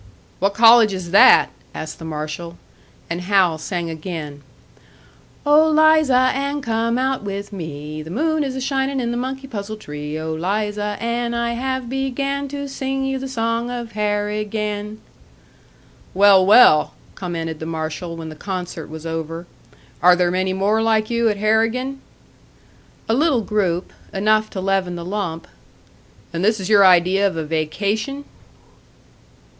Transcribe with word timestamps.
"What 0.39 0.55
college 0.55 0.93
is 0.93 1.11
that?" 1.11 1.51
asked 1.75 1.99
the 1.99 2.05
marshal. 2.05 2.57
And 3.07 3.21
Hal 3.21 3.59
sang 3.59 3.87
again: 3.91 4.41
"Oh, 5.45 5.69
Liza 5.69 6.15
Ann, 6.15 6.63
come 6.63 6.97
out 6.97 7.21
with 7.23 7.53
me, 7.53 8.01
The 8.01 8.09
moon 8.09 8.43
is 8.43 8.55
a 8.55 8.61
shinin' 8.61 8.99
in 8.99 9.11
the 9.11 9.15
monkey 9.15 9.45
puzzle 9.47 9.77
tree! 9.77 10.17
Oh, 10.19 10.33
Liza 10.33 10.97
Ann, 10.99 11.35
I 11.35 11.53
have 11.53 11.87
began 11.87 12.47
To 12.47 12.67
sing 12.67 13.05
you 13.05 13.19
the 13.19 13.27
song 13.27 13.69
of 13.69 13.91
Harrigan!" 13.91 14.99
"Well, 16.15 16.43
well!" 16.47 16.95
commented 17.13 17.59
the 17.59 17.67
marshal, 17.67 18.17
when 18.17 18.29
the 18.29 18.35
concert 18.35 18.89
was 18.89 19.05
over. 19.05 19.45
"Are 20.01 20.15
there 20.15 20.31
many 20.31 20.51
more 20.51 20.81
like 20.81 21.11
you 21.11 21.29
at 21.29 21.37
Harrigan?" 21.37 22.01
"A 23.07 23.13
little 23.13 23.41
group 23.41 23.93
enough 24.11 24.49
to 24.49 24.61
leaven 24.61 24.95
the 24.95 25.05
lump." 25.05 25.45
"And 26.33 26.43
this 26.43 26.59
is 26.59 26.69
your 26.69 26.83
idea 26.87 27.27
of 27.27 27.37
a 27.37 27.45
vacation?" 27.45 28.25